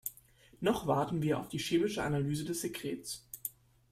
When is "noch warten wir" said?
0.61-1.37